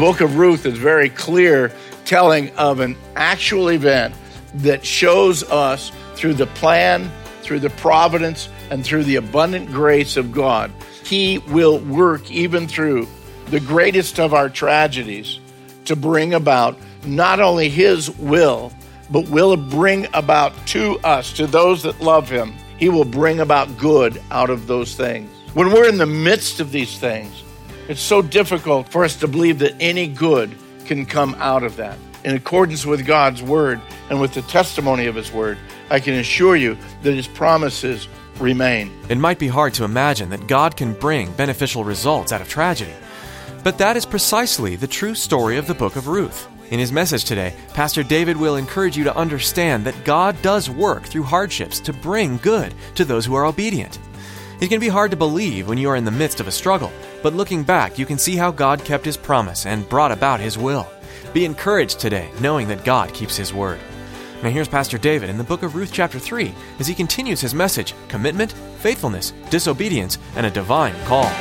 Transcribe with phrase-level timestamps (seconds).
[0.00, 1.70] book of Ruth is very clear,
[2.06, 4.14] telling of an actual event
[4.54, 10.32] that shows us through the plan, through the providence, and through the abundant grace of
[10.32, 10.72] God.
[11.04, 13.08] He will work even through
[13.48, 15.38] the greatest of our tragedies
[15.84, 18.72] to bring about not only His will,
[19.10, 23.76] but will bring about to us, to those that love Him, He will bring about
[23.76, 25.30] good out of those things.
[25.52, 27.42] When we're in the midst of these things,
[27.90, 30.54] it's so difficult for us to believe that any good
[30.86, 31.98] can come out of that.
[32.22, 35.58] In accordance with God's word and with the testimony of his word,
[35.90, 38.06] I can assure you that his promises
[38.38, 38.92] remain.
[39.08, 42.94] It might be hard to imagine that God can bring beneficial results out of tragedy.
[43.64, 46.46] But that is precisely the true story of the book of Ruth.
[46.70, 51.02] In his message today, Pastor David will encourage you to understand that God does work
[51.02, 53.98] through hardships to bring good to those who are obedient.
[54.60, 56.92] It can be hard to believe when you are in the midst of a struggle,
[57.22, 60.58] but looking back, you can see how God kept his promise and brought about his
[60.58, 60.86] will.
[61.32, 63.80] Be encouraged today, knowing that God keeps his word.
[64.42, 67.54] Now, here's Pastor David in the book of Ruth, chapter 3, as he continues his
[67.54, 71.32] message commitment, faithfulness, disobedience, and a divine call.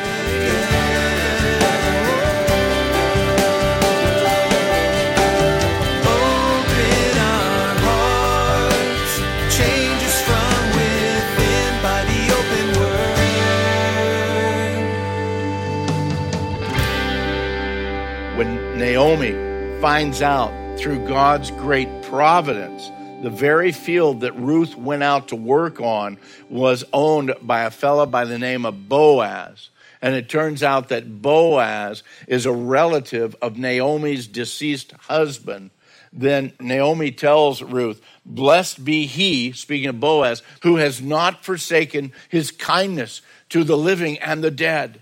[19.00, 22.92] Naomi finds out through God's great providence,
[23.24, 26.18] the very field that Ruth went out to work on
[26.50, 29.70] was owned by a fellow by the name of Boaz.
[30.02, 35.72] And it turns out that Boaz is a relative of Naomi's deceased husband.
[36.12, 42.52] Then Naomi tells Ruth, Blessed be he, speaking of Boaz, who has not forsaken his
[42.52, 45.00] kindness to the living and the dead.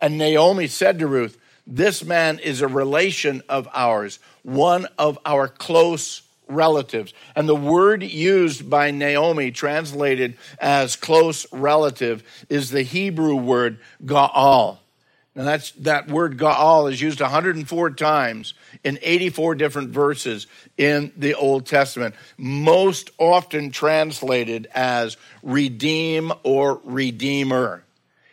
[0.00, 5.48] And Naomi said to Ruth, This man is a relation of ours, one of our
[5.48, 7.14] close relatives.
[7.34, 14.78] And the word used by Naomi, translated as close relative, is the Hebrew word Gaal.
[15.34, 18.54] Now that's that word Gaal is used 104 times
[18.84, 20.46] in 84 different verses
[20.76, 27.84] in the Old Testament, most often translated as redeem or redeemer.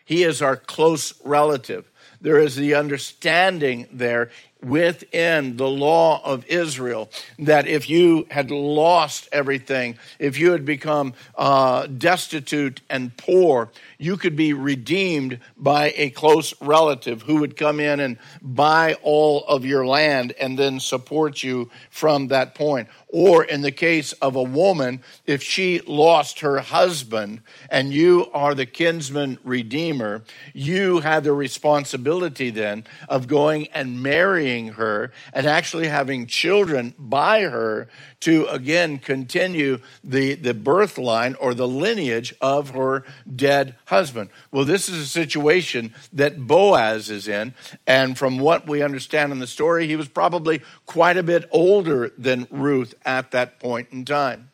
[0.06, 1.90] He is our close relative.
[2.22, 4.30] There is the understanding there
[4.64, 11.14] within the law of Israel that if you had lost everything, if you had become
[11.36, 17.80] uh, destitute and poor, you could be redeemed by a close relative who would come
[17.80, 22.88] in and buy all of your land and then support you from that point.
[23.08, 28.56] Or in the case of a woman, if she lost her husband and you are
[28.56, 30.24] the kinsman redeemer,
[30.54, 37.42] you had the responsibility then of going and marrying her and actually having children by
[37.42, 37.88] her
[38.22, 43.04] to again continue the, the birth line or the lineage of her
[43.34, 44.30] dead husband.
[44.52, 47.54] Well, this is a situation that Boaz is in.
[47.88, 52.12] And from what we understand in the story, he was probably quite a bit older
[52.18, 54.52] than Ruth at that point in time.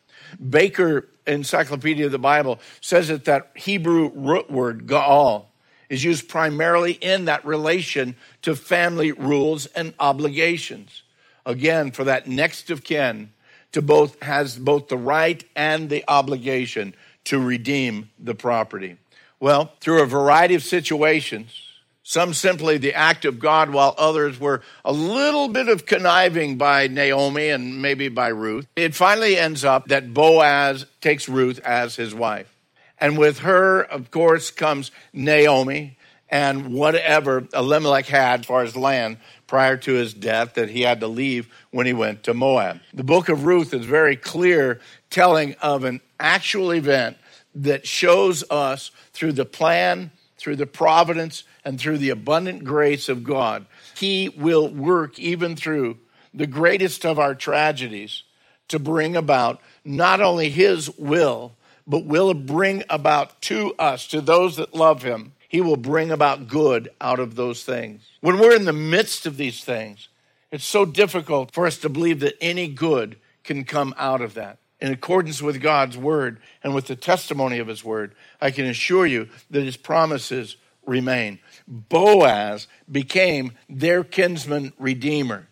[0.48, 5.47] Baker Encyclopedia of the Bible says that that Hebrew root word, Gaal,
[5.88, 11.02] is used primarily in that relation to family rules and obligations.
[11.46, 13.32] Again, for that next of kin
[13.72, 18.96] to both has both the right and the obligation to redeem the property.
[19.40, 21.54] Well, through a variety of situations,
[22.02, 26.88] some simply the act of God, while others were a little bit of conniving by
[26.88, 28.66] Naomi and maybe by Ruth.
[28.76, 32.57] It finally ends up that Boaz takes Ruth as his wife.
[33.00, 35.96] And with her, of course, comes Naomi
[36.28, 41.00] and whatever Elimelech had as far as land prior to his death that he had
[41.00, 42.80] to leave when he went to Moab.
[42.92, 44.80] The book of Ruth is very clear,
[45.10, 47.16] telling of an actual event
[47.54, 53.24] that shows us through the plan, through the providence, and through the abundant grace of
[53.24, 53.66] God,
[53.96, 55.98] He will work even through
[56.34, 58.22] the greatest of our tragedies
[58.68, 61.54] to bring about not only his will,
[61.88, 66.46] but will bring about to us, to those that love him, he will bring about
[66.46, 68.02] good out of those things.
[68.20, 70.08] When we're in the midst of these things,
[70.52, 74.58] it's so difficult for us to believe that any good can come out of that.
[74.80, 79.06] In accordance with God's word and with the testimony of his word, I can assure
[79.06, 80.56] you that his promises
[80.86, 81.38] remain.
[81.66, 85.48] Boaz became their kinsman redeemer,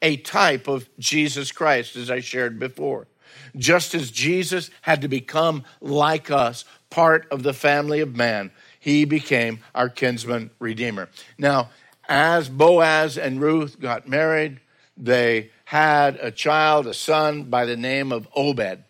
[0.00, 3.06] a type of Jesus Christ, as I shared before.
[3.56, 9.04] Just as Jesus had to become like us, part of the family of man, he
[9.04, 11.08] became our kinsman redeemer.
[11.36, 11.70] Now,
[12.08, 14.60] as Boaz and Ruth got married,
[14.96, 18.84] they had a child, a son by the name of Obed.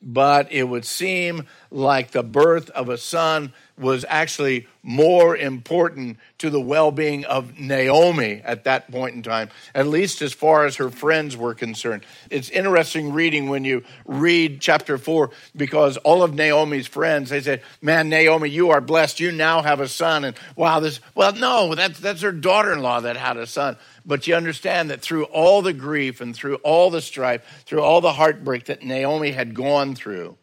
[0.00, 3.52] But it would seem like the birth of a son
[3.82, 9.48] was actually more important to the well being of Naomi at that point in time,
[9.74, 12.04] at least as far as her friends were concerned.
[12.30, 17.62] It's interesting reading when you read chapter four because all of Naomi's friends, they said,
[17.80, 19.20] Man, Naomi, you are blessed.
[19.20, 20.24] You now have a son.
[20.24, 23.76] And wow, this, well, no, that's, that's her daughter in law that had a son.
[24.04, 28.00] But you understand that through all the grief and through all the strife, through all
[28.00, 30.36] the heartbreak that Naomi had gone through,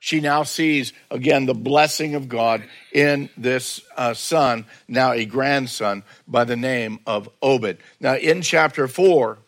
[0.00, 6.02] she now sees again the blessing of God in this uh, son, now a grandson
[6.26, 7.76] by the name of Obed.
[8.00, 9.38] Now, in chapter 4,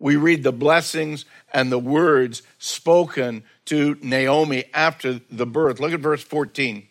[0.00, 5.78] we read the blessings and the words spoken to Naomi after the birth.
[5.78, 6.88] Look at verse 14.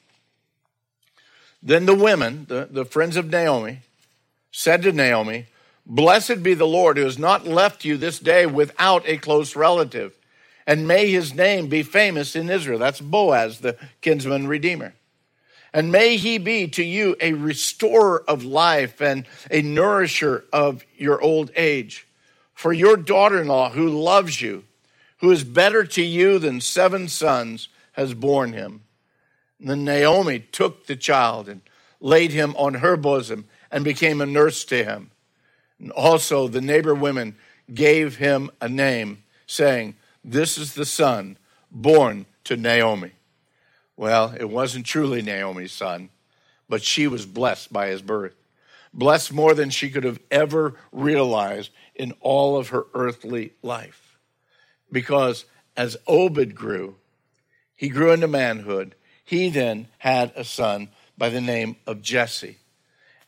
[1.61, 3.81] Then the women, the, the friends of Naomi,
[4.51, 5.47] said to Naomi,
[5.85, 10.17] Blessed be the Lord who has not left you this day without a close relative
[10.65, 12.79] and may his name be famous in Israel.
[12.79, 14.93] That's Boaz, the kinsman redeemer.
[15.73, 21.19] And may he be to you a restorer of life and a nourisher of your
[21.21, 22.07] old age.
[22.53, 24.65] For your daughter in law, who loves you,
[25.17, 28.81] who is better to you than seven sons, has borne him.
[29.59, 31.61] And then Naomi took the child and
[31.99, 35.09] laid him on her bosom and became a nurse to him.
[35.79, 37.35] And also the neighbor women
[37.73, 41.37] gave him a name, saying, this is the son
[41.71, 43.11] born to Naomi.
[43.97, 46.09] Well, it wasn't truly Naomi's son,
[46.67, 48.35] but she was blessed by his birth.
[48.93, 54.17] Blessed more than she could have ever realized in all of her earthly life.
[54.91, 56.95] Because as Obed grew,
[57.75, 58.95] he grew into manhood.
[59.25, 62.57] He then had a son by the name of Jesse.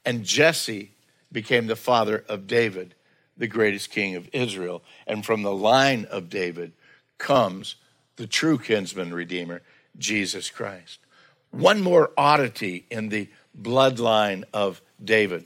[0.05, 0.91] And Jesse
[1.31, 2.93] became the father of David,
[3.35, 4.83] the greatest king of Israel.
[5.07, 6.73] And from the line of David
[7.17, 7.75] comes
[8.15, 9.61] the true kinsman redeemer,
[9.97, 10.99] Jesus Christ.
[11.51, 13.29] One more oddity in the
[13.59, 15.45] bloodline of David.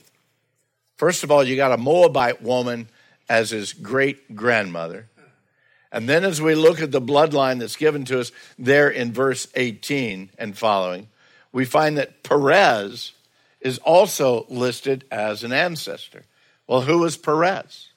[0.97, 2.89] First of all, you got a Moabite woman
[3.27, 5.07] as his great grandmother.
[5.91, 9.47] And then, as we look at the bloodline that's given to us there in verse
[9.55, 11.07] 18 and following,
[11.51, 13.13] we find that Perez
[13.59, 16.25] is also listed as an ancestor.
[16.67, 17.87] Well, who was Perez?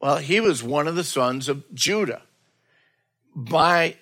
[0.00, 2.22] Well, he was one of the sons of Judah
[3.36, 3.96] by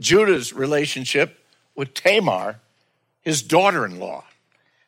[0.00, 1.38] Judah's relationship
[1.76, 2.58] with Tamar,
[3.20, 4.24] his daughter in law.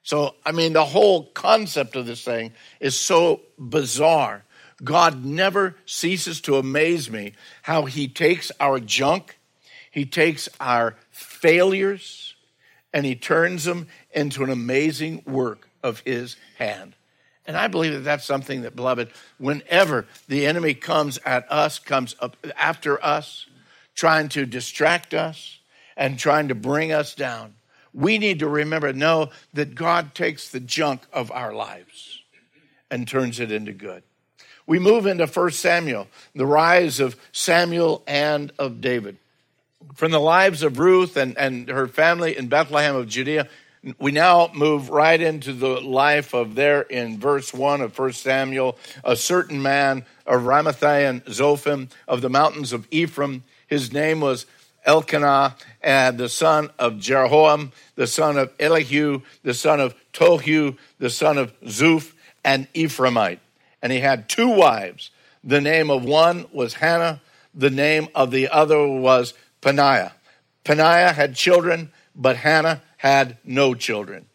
[0.02, 4.44] So, I mean, the whole concept of this thing is so bizarre.
[4.82, 9.38] God never ceases to amaze me how he takes our junk,
[9.90, 12.34] he takes our failures,
[12.94, 16.94] and he turns them into an amazing work of his hand.
[17.46, 22.16] And I believe that that's something that, beloved, whenever the enemy comes at us, comes
[22.20, 23.46] up after us,
[24.00, 25.58] trying to distract us
[25.94, 27.52] and trying to bring us down.
[27.92, 32.22] We need to remember, know that God takes the junk of our lives
[32.90, 34.02] and turns it into good.
[34.66, 39.18] We move into 1 Samuel, the rise of Samuel and of David.
[39.94, 43.48] From the lives of Ruth and, and her family in Bethlehem of Judea,
[43.98, 48.78] we now move right into the life of there in verse 1 of 1 Samuel,
[49.04, 54.46] a certain man of Ramathaim Zophim of the mountains of Ephraim his name was
[54.84, 61.08] Elkanah, and the son of Jeroham, the son of Elihu, the son of Tohu, the
[61.10, 62.12] son of Zuph,
[62.44, 63.38] and Ephraimite.
[63.80, 65.10] And he had two wives.
[65.44, 67.22] The name of one was Hannah,
[67.54, 70.12] the name of the other was Peninnah.
[70.64, 74.26] Peninnah had children, but Hannah had no children.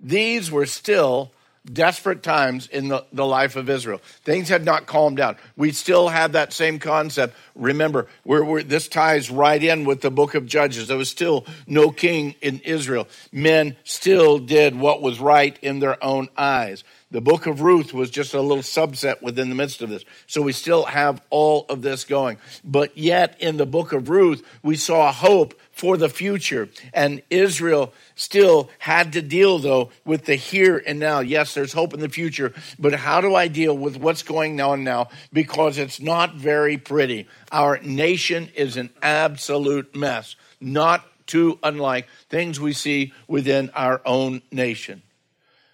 [0.00, 1.30] These were still
[1.70, 3.98] desperate times in the, the life of Israel.
[4.24, 5.36] Things had not calmed down.
[5.56, 10.10] We still had that same concept Remember, we're, we're, this ties right in with the
[10.10, 10.88] book of Judges.
[10.88, 13.06] There was still no king in Israel.
[13.30, 16.82] Men still did what was right in their own eyes.
[17.12, 20.04] The book of Ruth was just a little subset within the midst of this.
[20.26, 22.38] So we still have all of this going.
[22.64, 26.68] But yet, in the book of Ruth, we saw hope for the future.
[26.92, 31.20] And Israel still had to deal, though, with the here and now.
[31.20, 34.84] Yes, there's hope in the future, but how do I deal with what's going on
[34.84, 35.08] now?
[35.32, 37.26] Because it's not very pretty.
[37.50, 44.42] Our nation is an absolute mess, not too unlike things we see within our own
[44.52, 45.02] nation.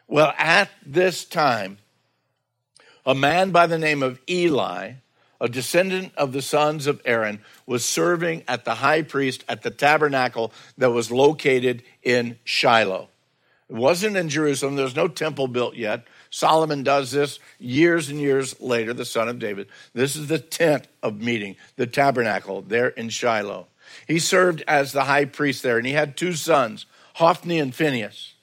[0.09, 1.78] Well, at this time,
[3.04, 4.95] a man by the name of Eli,
[5.40, 9.70] a descendant of the sons of Aaron, was serving at the high priest at the
[9.70, 13.09] tabernacle that was located in Shiloh.
[13.68, 16.06] It wasn't in Jerusalem, there was no temple built yet.
[16.30, 19.68] Solomon does this years and years later, the son of David.
[19.94, 23.66] This is the tent of meeting, the tabernacle there in Shiloh.
[24.06, 28.35] He served as the high priest there, and he had two sons, Hophni and Phinehas,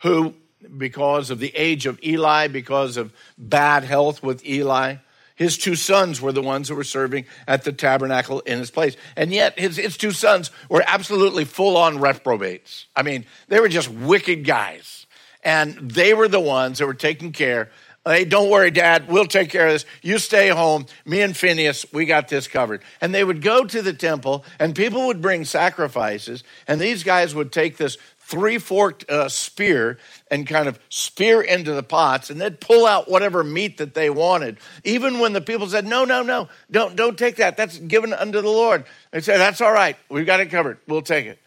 [0.00, 0.34] who,
[0.76, 4.96] because of the age of Eli, because of bad health with Eli,
[5.34, 8.96] his two sons were the ones who were serving at the tabernacle in his place.
[9.16, 12.86] And yet, his, his two sons were absolutely full on reprobates.
[12.94, 15.06] I mean, they were just wicked guys.
[15.42, 17.70] And they were the ones that were taking care.
[18.06, 19.86] Hey, don't worry, Dad, we'll take care of this.
[20.02, 20.86] You stay home.
[21.06, 22.82] Me and Phinehas, we got this covered.
[23.00, 27.34] And they would go to the temple, and people would bring sacrifices, and these guys
[27.34, 29.98] would take this three forked uh, spear
[30.30, 34.10] and kind of spear into the pots and they'd pull out whatever meat that they
[34.10, 34.58] wanted.
[34.82, 37.56] Even when the people said, No, no, no, don't, don't take that.
[37.56, 38.84] That's given unto the Lord.
[39.10, 39.96] They said, That's all right.
[40.08, 40.78] We've got it covered.
[40.88, 41.38] We'll take it.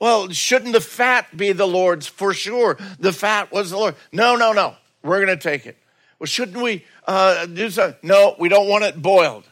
[0.00, 2.78] Well, shouldn't the fat be the Lord's for sure?
[2.98, 3.94] The fat was the Lord.
[4.12, 4.74] No, no, no.
[5.02, 5.78] We're going to take it.
[6.18, 7.96] Well, shouldn't we uh, do something?
[8.02, 9.44] No, we don't want it boiled.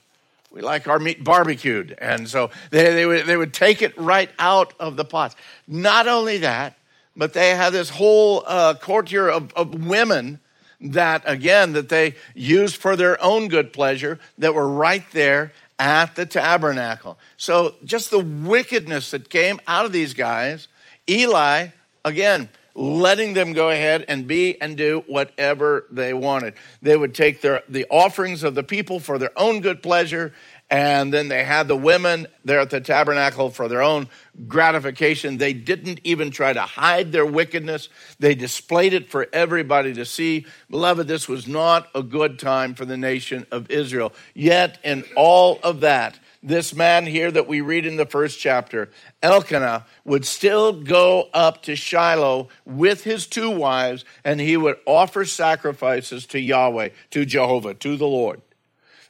[0.52, 1.96] We like our meat barbecued.
[1.98, 5.34] And so they, they, would, they would take it right out of the pots.
[5.66, 6.76] Not only that,
[7.16, 10.40] but they had this whole uh, courtier of, of women
[10.80, 16.16] that, again, that they used for their own good pleasure that were right there at
[16.16, 17.18] the tabernacle.
[17.36, 20.68] So just the wickedness that came out of these guys,
[21.08, 21.68] Eli,
[22.04, 26.54] again, letting them go ahead and be and do whatever they wanted.
[26.80, 30.32] They would take their the offerings of the people for their own good pleasure,
[30.70, 34.08] and then they had the women there at the tabernacle for their own
[34.48, 35.36] gratification.
[35.36, 37.90] They didn't even try to hide their wickedness.
[38.18, 40.46] They displayed it for everybody to see.
[40.70, 44.14] Beloved, this was not a good time for the nation of Israel.
[44.34, 48.90] Yet, in all of that, this man here that we read in the first chapter,
[49.22, 55.24] Elkanah, would still go up to Shiloh with his two wives, and he would offer
[55.24, 58.42] sacrifices to Yahweh, to Jehovah, to the Lord.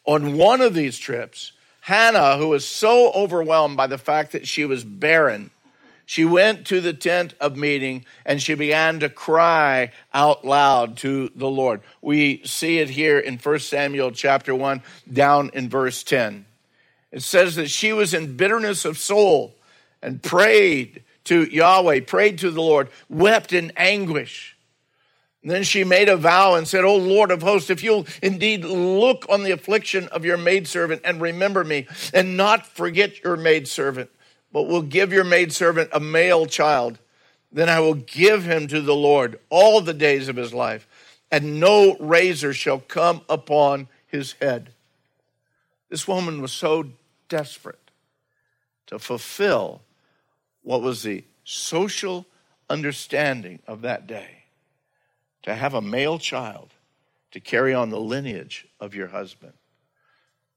[0.05, 4.65] On one of these trips, Hannah, who was so overwhelmed by the fact that she
[4.65, 5.51] was barren,
[6.05, 11.31] she went to the tent of meeting and she began to cry out loud to
[11.35, 11.81] the Lord.
[12.03, 16.45] We see it here in 1 Samuel chapter 1, down in verse 10.
[17.13, 19.55] It says that she was in bitterness of soul
[20.01, 24.57] and prayed to Yahweh, prayed to the Lord, wept in anguish.
[25.43, 28.65] And then she made a vow and said, O Lord of hosts, if you'll indeed
[28.65, 34.11] look on the affliction of your maidservant and remember me, and not forget your maidservant,
[34.53, 36.99] but will give your maidservant a male child,
[37.51, 40.87] then I will give him to the Lord all the days of his life,
[41.31, 44.73] and no razor shall come upon his head.
[45.89, 46.87] This woman was so
[47.33, 47.91] desperate
[48.87, 49.81] to fulfill
[50.61, 52.27] what was the social
[52.69, 54.45] understanding of that day
[55.43, 56.75] to have a male child
[57.31, 59.55] to carry on the lineage of your husband.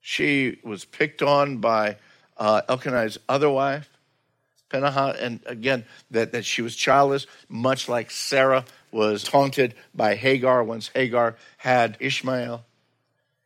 [0.02, 1.96] She was picked on by
[2.36, 3.90] uh, Elkanah's other wife,
[4.68, 10.62] Peninnah, and again, that, that she was childless, much like Sarah was taunted by Hagar
[10.62, 12.66] once Hagar had Ishmael.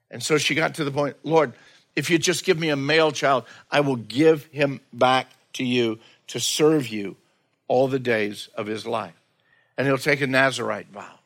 [0.09, 1.53] And so she got to the point, Lord,
[1.95, 5.99] if you just give me a male child, I will give him back to you
[6.27, 7.15] to serve you
[7.67, 9.13] all the days of his life.
[9.77, 11.19] And he'll take a Nazarite vow.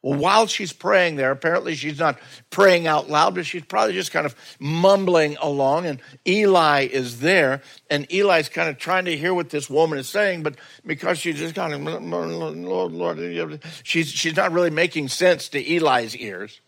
[0.00, 4.12] Well, while she's praying there, apparently she's not praying out loud, but she's probably just
[4.12, 5.86] kind of mumbling along.
[5.86, 10.08] And Eli is there, and Eli's kind of trying to hear what this woman is
[10.08, 10.54] saying, but
[10.86, 16.16] because she's just kind of, Lord, Lord, she's, she's not really making sense to Eli's
[16.16, 16.60] ears.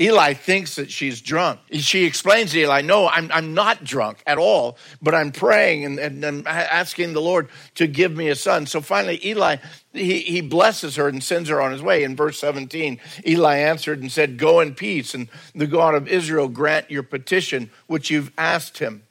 [0.00, 1.60] Eli thinks that she's drunk.
[1.72, 5.98] She explains to Eli, No, I'm, I'm not drunk at all, but I'm praying and,
[5.98, 8.64] and, and asking the Lord to give me a son.
[8.64, 9.56] So finally, Eli,
[9.92, 12.02] he, he blesses her and sends her on his way.
[12.02, 16.48] In verse 17, Eli answered and said, Go in peace, and the God of Israel
[16.48, 19.02] grant your petition, which you've asked him.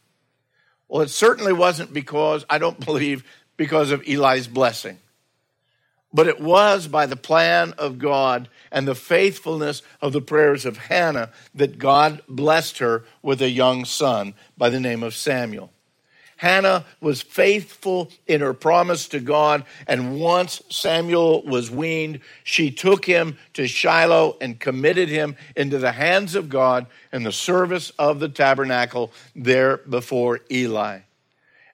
[0.87, 3.23] Well, it certainly wasn't because, I don't believe,
[3.57, 4.97] because of Eli's blessing
[6.13, 10.77] but it was by the plan of God and the faithfulness of the prayers of
[10.77, 15.71] Hannah that God blessed her with a young son by the name of Samuel.
[16.37, 23.03] Hannah was faithful in her promise to God, and once Samuel was weaned, she took
[23.03, 28.21] him to Shiloh and committed him into the hands of God in the service of
[28.21, 30.99] the tabernacle there before Eli.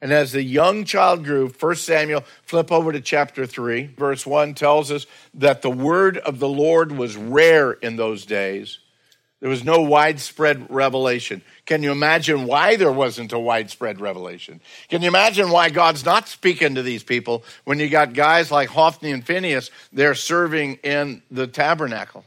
[0.06, 4.54] And as the young child grew, 1 Samuel, flip over to chapter 3, verse 1
[4.54, 8.78] tells us that the word of the Lord was rare in those days.
[9.40, 11.42] There was no widespread revelation.
[11.66, 14.62] Can you imagine why there wasn't a widespread revelation?
[14.90, 18.70] Can you imagine why God's not speaking to these people when you got guys like
[18.70, 22.26] Hophni and Phinehas there serving in the tabernacle?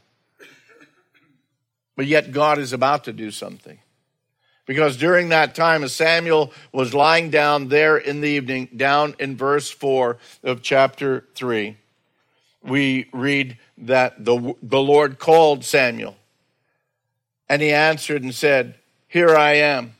[1.95, 3.79] But yet God is about to do something.
[4.69, 9.35] Because during that time, as Samuel was lying down there in the evening, down in
[9.35, 11.75] verse 4 of chapter 3,
[12.61, 16.17] we read that the, the Lord called Samuel.
[17.49, 18.75] And he answered and said,
[19.07, 19.95] Here I am.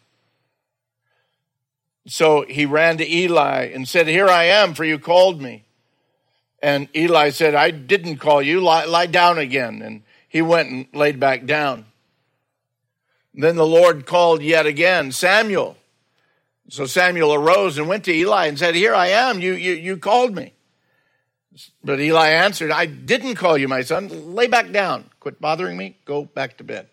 [2.06, 5.64] So he ran to Eli and said, Here I am, for you called me.
[6.62, 9.82] And Eli said, I didn't call you, lie, lie down again.
[9.82, 11.86] And he went and laid back down.
[13.34, 15.78] Then the Lord called yet again, Samuel.
[16.70, 19.98] So Samuel arose and went to Eli and said, Here I am, you, you, you
[19.98, 20.54] called me.
[21.84, 24.36] But Eli answered, I didn't call you, my son.
[24.36, 25.10] Lay back down.
[25.20, 25.98] Quit bothering me.
[26.06, 26.88] Go back to bed.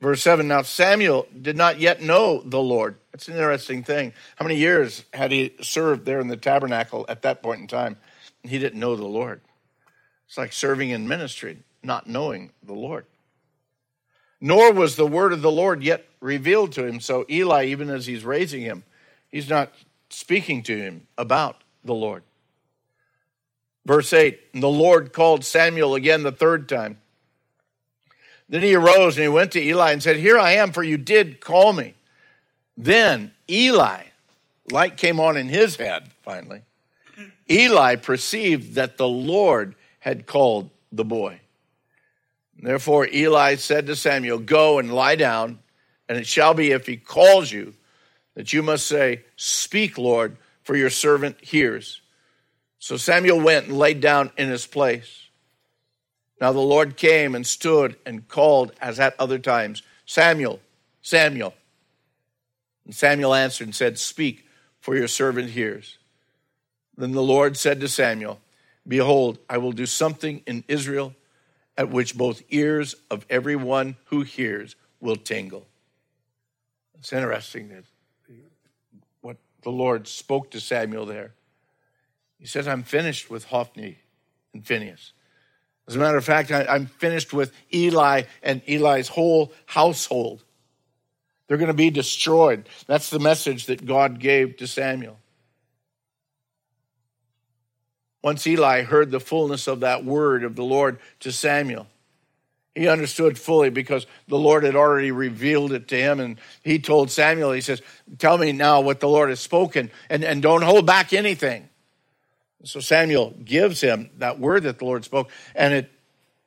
[0.00, 2.96] Verse 7 Now Samuel did not yet know the Lord.
[3.12, 4.12] That's an interesting thing.
[4.36, 7.96] How many years had he served there in the tabernacle at that point in time?
[8.42, 9.40] He didn't know the Lord.
[10.26, 13.06] It's like serving in ministry, not knowing the Lord
[14.42, 16.98] nor was the word of the Lord yet revealed to him.
[16.98, 18.82] So Eli, even as he's raising him,
[19.30, 19.72] he's not
[20.10, 22.24] speaking to him about the Lord.
[23.86, 26.98] Verse 8 The Lord called Samuel again the third time.
[28.48, 30.98] Then he arose and he went to Eli and said, Here I am, for you
[30.98, 31.94] did call me.
[32.76, 34.02] Then Eli,
[34.72, 36.62] light came on in his head finally.
[37.48, 41.41] Eli perceived that the Lord had called the boy.
[42.58, 45.58] Therefore, Eli said to Samuel, Go and lie down,
[46.08, 47.74] and it shall be if he calls you
[48.34, 52.00] that you must say, Speak, Lord, for your servant hears.
[52.78, 55.28] So Samuel went and laid down in his place.
[56.40, 60.60] Now the Lord came and stood and called as at other times, Samuel,
[61.00, 61.54] Samuel.
[62.84, 64.46] And Samuel answered and said, Speak,
[64.80, 65.98] for your servant hears.
[66.96, 68.40] Then the Lord said to Samuel,
[68.86, 71.14] Behold, I will do something in Israel
[71.82, 75.66] at which both ears of everyone who hears will tingle.
[76.96, 77.82] It's interesting that
[79.20, 81.32] what the Lord spoke to Samuel there.
[82.38, 83.98] He says, I'm finished with Hophni
[84.54, 85.12] and Phinehas.
[85.88, 90.44] As a matter of fact, I, am finished with Eli and Eli's whole household.
[91.48, 92.68] They're going to be destroyed.
[92.86, 95.18] That's the message that God gave to Samuel.
[98.22, 101.86] Once Eli heard the fullness of that word of the Lord to Samuel,
[102.74, 106.20] he understood fully because the Lord had already revealed it to him.
[106.20, 107.82] And he told Samuel, he says,
[108.18, 111.68] Tell me now what the Lord has spoken and, and don't hold back anything.
[112.64, 115.90] So Samuel gives him that word that the Lord spoke, and it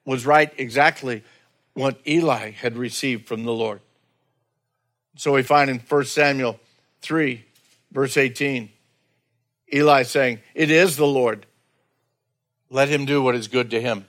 [0.05, 1.23] was right exactly
[1.73, 3.81] what Eli had received from the Lord.
[5.17, 6.59] So we find in 1 Samuel
[7.01, 7.43] 3,
[7.91, 8.69] verse 18,
[9.73, 11.45] Eli saying, It is the Lord.
[12.75, 14.03] Let him do what is good to him.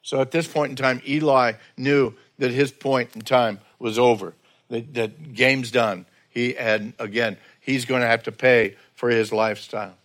[0.00, 4.32] So at this point in time, Eli knew that his point in time was over,
[4.70, 6.06] that, that game's done.
[6.30, 9.96] He had, again, he's going to have to pay for his lifestyle.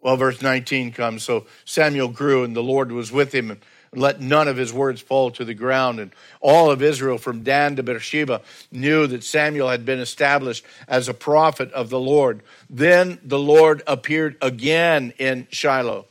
[0.00, 1.22] Well, verse 19 comes.
[1.22, 3.60] So Samuel grew, and the Lord was with him, and
[3.94, 6.00] let none of his words fall to the ground.
[6.00, 11.10] And all of Israel, from Dan to Beersheba, knew that Samuel had been established as
[11.10, 12.40] a prophet of the Lord.
[12.70, 16.06] Then the Lord appeared again in Shiloh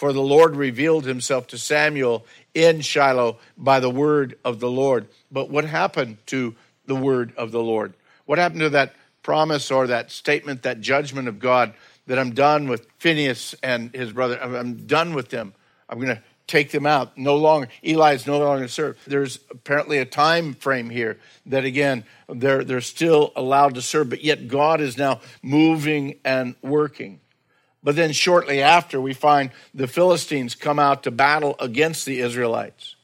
[0.00, 5.08] for the Lord revealed himself to Samuel in Shiloh by the word of the Lord.
[5.30, 7.92] But what happened to the word of the Lord?
[8.24, 11.74] What happened to that promise or that statement, that judgment of God
[12.06, 14.42] that I'm done with Phinehas and his brother?
[14.42, 15.52] I'm done with them.
[15.86, 17.18] I'm going to take them out.
[17.18, 19.00] No longer, Eli is no longer served.
[19.06, 24.24] There's apparently a time frame here that again, they're, they're still allowed to serve, but
[24.24, 27.20] yet God is now moving and working.
[27.82, 32.94] But then shortly after, we find the Philistines come out to battle against the Israelites.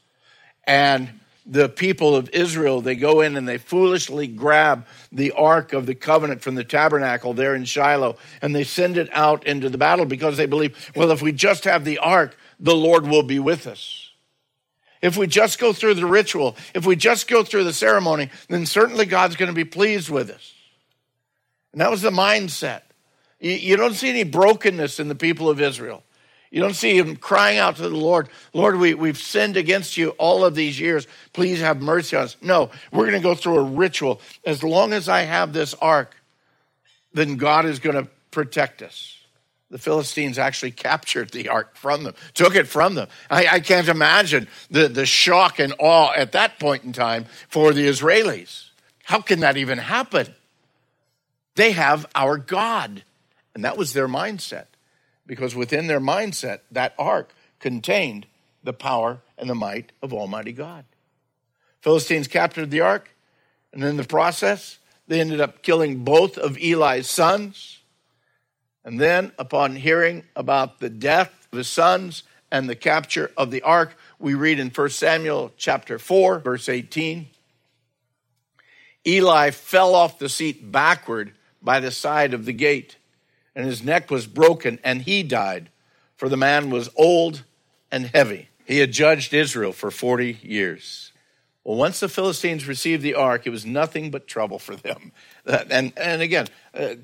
[0.64, 5.86] And the people of Israel, they go in and they foolishly grab the Ark of
[5.86, 9.78] the Covenant from the tabernacle there in Shiloh and they send it out into the
[9.78, 13.38] battle because they believe, well, if we just have the Ark, the Lord will be
[13.38, 14.10] with us.
[15.00, 18.66] If we just go through the ritual, if we just go through the ceremony, then
[18.66, 20.52] certainly God's going to be pleased with us.
[21.72, 22.82] And that was the mindset.
[23.38, 26.02] You don't see any brokenness in the people of Israel.
[26.50, 30.10] You don't see him crying out to the Lord, Lord, we, we've sinned against you
[30.10, 31.06] all of these years.
[31.32, 32.36] Please have mercy on us.
[32.40, 34.20] No, we're going to go through a ritual.
[34.44, 36.14] As long as I have this ark,
[37.12, 39.18] then God is going to protect us.
[39.70, 43.08] The Philistines actually captured the ark from them, took it from them.
[43.28, 47.72] I, I can't imagine the, the shock and awe at that point in time for
[47.72, 48.68] the Israelis.
[49.02, 50.32] How can that even happen?
[51.56, 53.02] They have our God.
[53.56, 54.66] And that was their mindset
[55.26, 58.26] because within their mindset, that ark contained
[58.62, 60.84] the power and the might of Almighty God.
[61.80, 63.08] Philistines captured the ark,
[63.72, 67.78] and in the process, they ended up killing both of Eli's sons.
[68.84, 73.62] And then, upon hearing about the death of his sons and the capture of the
[73.62, 77.28] ark, we read in 1 Samuel chapter 4, verse 18
[79.06, 82.96] Eli fell off the seat backward by the side of the gate
[83.56, 85.70] and his neck was broken, and he died,
[86.14, 87.42] for the man was old
[87.90, 88.50] and heavy.
[88.66, 91.10] He had judged Israel for 40 years.
[91.64, 95.10] Well, once the Philistines received the ark, it was nothing but trouble for them.
[95.46, 96.96] And, and again, uh,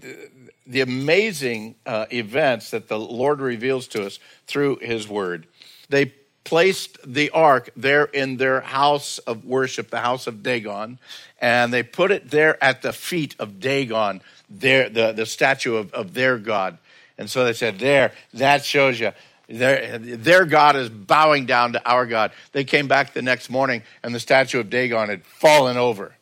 [0.67, 5.47] the amazing uh, events that the Lord reveals to us through his word.
[5.89, 6.13] They
[6.43, 10.99] placed the ark there in their house of worship, the house of Dagon,
[11.41, 14.23] and they put it there at the feet of Dagon,
[14.61, 16.79] their, the, the statue of, of their God.
[17.19, 19.13] And so they said, There, that shows you.
[19.49, 22.33] Their, their God is bowing down to our God.
[22.53, 26.15] They came back the next morning, and the statue of Dagon had fallen over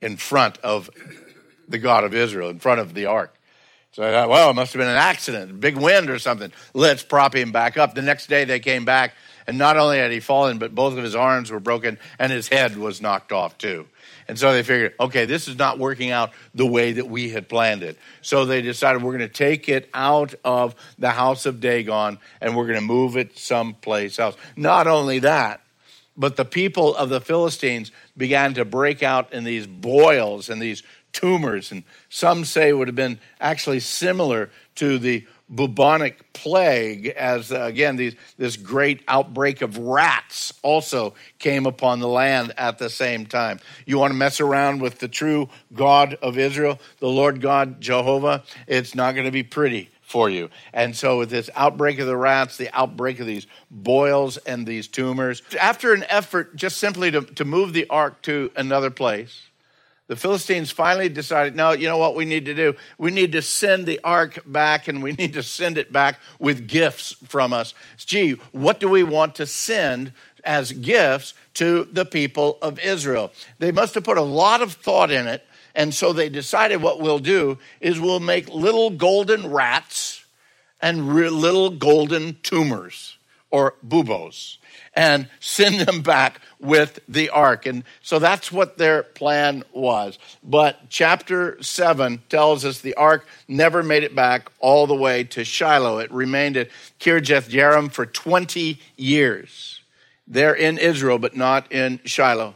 [0.00, 0.90] in front of
[1.68, 3.34] the God of Israel, in front of the ark.
[3.92, 6.50] So I thought, well, it must have been an accident, big wind or something.
[6.72, 7.94] Let's prop him back up.
[7.94, 9.14] The next day they came back,
[9.46, 12.48] and not only had he fallen, but both of his arms were broken, and his
[12.48, 13.86] head was knocked off too.
[14.32, 17.50] And so they figured, okay, this is not working out the way that we had
[17.50, 17.98] planned it.
[18.22, 22.56] So they decided we're going to take it out of the house of Dagon and
[22.56, 24.34] we're going to move it someplace else.
[24.56, 25.60] Not only that,
[26.16, 30.82] but the people of the Philistines began to break out in these boils and these
[31.12, 31.70] tumors.
[31.70, 37.96] And some say would have been actually similar to the bubonic plague as uh, again
[37.96, 43.60] these, this great outbreak of rats also came upon the land at the same time.
[43.84, 48.42] You want to mess around with the true god of israel the lord god jehovah?
[48.66, 50.50] It's not going to be pretty for you.
[50.72, 54.88] And so with this outbreak of the rats the outbreak of these boils and these
[54.88, 59.42] tumors after an effort just simply to, to move the ark to another place
[60.08, 62.74] the Philistines finally decided, no, you know what we need to do?
[62.98, 66.68] We need to send the ark back and we need to send it back with
[66.68, 67.74] gifts from us.
[67.96, 70.12] Gee, what do we want to send
[70.44, 73.32] as gifts to the people of Israel?
[73.58, 75.44] They must have put a lot of thought in it.
[75.74, 80.24] And so they decided what we'll do is we'll make little golden rats
[80.80, 83.16] and little golden tumors
[83.52, 84.58] or buboes
[84.94, 87.66] and send them back with the ark.
[87.66, 90.18] And so that's what their plan was.
[90.42, 95.44] But chapter 7 tells us the ark never made it back all the way to
[95.44, 95.98] Shiloh.
[95.98, 99.80] It remained at Kirjath Jearim for 20 years.
[100.26, 102.54] There in Israel, but not in Shiloh.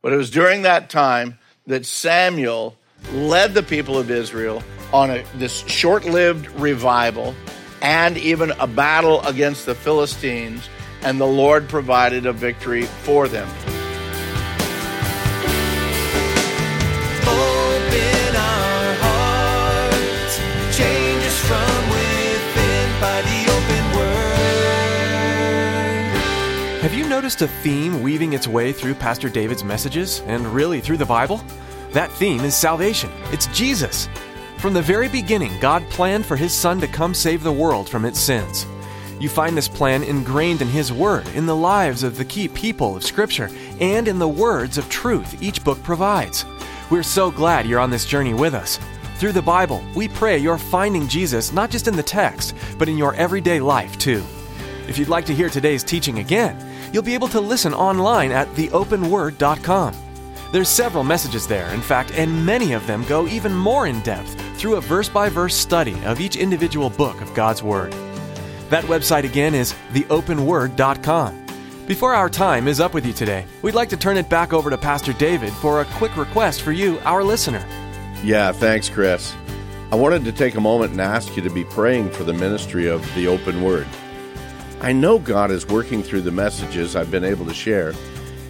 [0.00, 2.76] But it was during that time that Samuel
[3.12, 7.34] led the people of Israel on a, this short lived revival
[7.86, 10.68] and even a battle against the Philistines
[11.02, 13.46] and the Lord provided a victory for them.
[26.82, 30.96] Have you noticed a theme weaving its way through Pastor David's messages and really through
[30.96, 31.40] the Bible?
[31.92, 33.12] That theme is salvation.
[33.26, 34.08] It's Jesus.
[34.58, 38.06] From the very beginning, God planned for His Son to come save the world from
[38.06, 38.66] its sins.
[39.20, 42.96] You find this plan ingrained in His Word, in the lives of the key people
[42.96, 46.46] of Scripture, and in the words of truth each book provides.
[46.90, 48.80] We're so glad you're on this journey with us.
[49.18, 52.96] Through the Bible, we pray you're finding Jesus not just in the text, but in
[52.96, 54.24] your everyday life too.
[54.88, 56.56] If you'd like to hear today's teaching again,
[56.92, 59.94] you'll be able to listen online at theopenword.com.
[60.52, 64.45] There's several messages there, in fact, and many of them go even more in depth
[64.66, 67.92] through a verse by verse study of each individual book of God's Word.
[68.68, 71.46] That website again is theopenword.com.
[71.86, 74.68] Before our time is up with you today, we'd like to turn it back over
[74.68, 77.64] to Pastor David for a quick request for you, our listener.
[78.24, 79.32] Yeah, thanks, Chris.
[79.92, 82.88] I wanted to take a moment and ask you to be praying for the ministry
[82.88, 83.86] of the open word.
[84.80, 87.94] I know God is working through the messages I've been able to share,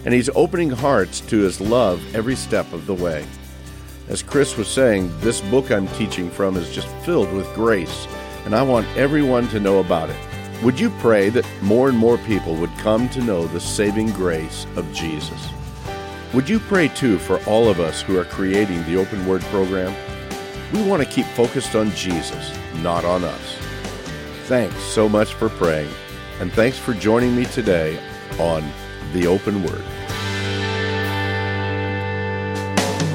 [0.03, 3.23] and He's opening hearts to His love every step of the way.
[4.09, 8.07] As Chris was saying, this book I'm teaching from is just filled with grace,
[8.45, 10.15] and I want everyone to know about it.
[10.63, 14.65] Would you pray that more and more people would come to know the saving grace
[14.77, 15.49] of Jesus?
[16.33, 19.93] Would you pray too for all of us who are creating the Open Word program?
[20.71, 23.57] We want to keep focused on Jesus, not on us.
[24.45, 25.91] Thanks so much for praying,
[26.39, 27.99] and thanks for joining me today
[28.39, 28.63] on
[29.11, 29.83] The Open Word.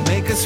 [0.07, 0.45] Make us